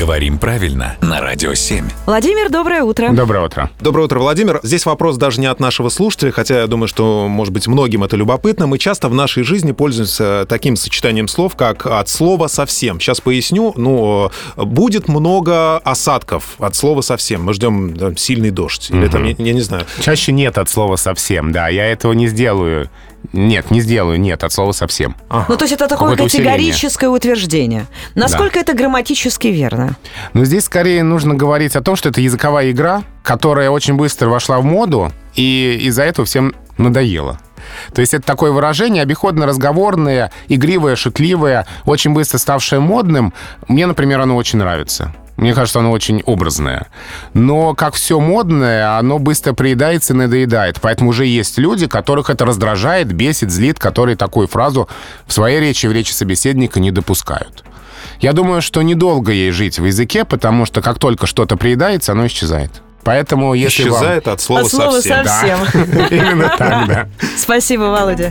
Говорим 0.00 0.38
правильно 0.38 0.96
на 1.02 1.20
Радио 1.20 1.52
7. 1.52 1.84
Владимир, 2.06 2.48
доброе 2.48 2.84
утро. 2.84 3.10
Доброе 3.12 3.44
утро. 3.44 3.70
Доброе 3.80 4.04
утро, 4.06 4.18
Владимир. 4.18 4.58
Здесь 4.62 4.86
вопрос 4.86 5.18
даже 5.18 5.42
не 5.42 5.46
от 5.46 5.60
нашего 5.60 5.90
слушателя, 5.90 6.30
хотя 6.30 6.60
я 6.62 6.66
думаю, 6.66 6.88
что, 6.88 7.28
может 7.28 7.52
быть, 7.52 7.66
многим 7.66 8.02
это 8.02 8.16
любопытно. 8.16 8.66
Мы 8.66 8.78
часто 8.78 9.10
в 9.10 9.14
нашей 9.14 9.42
жизни 9.42 9.72
пользуемся 9.72 10.46
таким 10.48 10.76
сочетанием 10.76 11.28
слов, 11.28 11.54
как 11.54 11.84
от 11.84 12.08
слова 12.08 12.46
совсем. 12.46 12.98
Сейчас 12.98 13.20
поясню. 13.20 13.74
Ну, 13.76 14.30
будет 14.56 15.06
много 15.06 15.76
осадков 15.76 16.54
от 16.58 16.74
слова 16.74 17.02
совсем. 17.02 17.42
Мы 17.44 17.52
ждем 17.52 17.94
там, 17.94 18.16
сильный 18.16 18.50
дождь. 18.50 18.90
Или 18.90 19.06
там, 19.06 19.24
я, 19.24 19.34
я 19.36 19.52
не 19.52 19.60
знаю. 19.60 19.84
Чаще 20.00 20.32
нет 20.32 20.56
от 20.56 20.70
слова 20.70 20.96
совсем, 20.96 21.52
да. 21.52 21.68
Я 21.68 21.84
этого 21.84 22.14
не 22.14 22.26
сделаю. 22.28 22.88
Нет, 23.32 23.70
не 23.70 23.80
сделаю, 23.80 24.18
нет, 24.18 24.42
от 24.44 24.52
слова 24.52 24.72
совсем. 24.72 25.14
Ну, 25.30 25.56
то 25.56 25.64
есть 25.64 25.72
это 25.72 25.86
такое 25.88 26.10
Какое-то 26.10 26.24
усиление. 26.24 26.52
категорическое 26.52 27.08
утверждение. 27.10 27.86
Насколько 28.14 28.58
это 28.58 28.74
грамматически 28.74 29.48
верно? 29.48 29.96
Но 30.32 30.44
здесь 30.44 30.64
скорее 30.64 31.02
нужно 31.02 31.34
говорить 31.34 31.76
о 31.76 31.80
том, 31.82 31.96
что 31.96 32.08
это 32.08 32.20
языковая 32.20 32.70
игра, 32.70 33.02
которая 33.22 33.70
очень 33.70 33.94
быстро 33.94 34.28
вошла 34.28 34.58
в 34.58 34.64
моду, 34.64 35.12
и 35.34 35.78
из-за 35.82 36.02
этого 36.04 36.26
всем 36.26 36.54
надоело. 36.78 37.38
То 37.94 38.00
есть 38.00 38.14
это 38.14 38.24
такое 38.26 38.50
выражение 38.52 39.02
обиходно-разговорное, 39.02 40.32
игривое, 40.48 40.96
шутливое, 40.96 41.66
очень 41.84 42.12
быстро 42.12 42.38
ставшее 42.38 42.80
модным. 42.80 43.32
Мне, 43.68 43.86
например, 43.86 44.20
оно 44.20 44.36
очень 44.36 44.58
нравится. 44.58 45.14
Мне 45.40 45.54
кажется, 45.54 45.78
оно 45.78 45.90
очень 45.90 46.22
образное. 46.26 46.88
Но, 47.32 47.74
как 47.74 47.94
все 47.94 48.20
модное, 48.20 48.98
оно 48.98 49.18
быстро 49.18 49.54
приедается 49.54 50.12
и 50.12 50.16
надоедает. 50.16 50.80
Поэтому 50.82 51.10
уже 51.10 51.24
есть 51.24 51.56
люди, 51.56 51.86
которых 51.86 52.28
это 52.28 52.44
раздражает, 52.44 53.10
бесит, 53.10 53.50
злит, 53.50 53.78
которые 53.78 54.16
такую 54.16 54.48
фразу 54.48 54.86
в 55.26 55.32
своей 55.32 55.58
речи, 55.58 55.86
в 55.86 55.92
речи 55.92 56.12
собеседника 56.12 56.78
не 56.78 56.90
допускают. 56.90 57.64
Я 58.20 58.34
думаю, 58.34 58.60
что 58.60 58.82
недолго 58.82 59.32
ей 59.32 59.50
жить 59.50 59.78
в 59.78 59.84
языке, 59.86 60.26
потому 60.26 60.66
что 60.66 60.82
как 60.82 60.98
только 60.98 61.26
что-то 61.26 61.56
приедается, 61.56 62.12
оно 62.12 62.26
исчезает. 62.26 62.82
Поэтому 63.02 63.54
если 63.54 63.88
вам- 63.88 63.98
Исчезает 64.02 64.28
от 64.28 64.42
слова 64.42 64.60
От 64.60 64.68
слова 64.70 64.92
совсем. 65.00 65.24
совсем. 65.24 65.58
Именно 66.10 66.54
так, 66.58 66.86
да. 66.86 67.08
Спасибо, 67.38 67.84
Володя. 67.84 68.30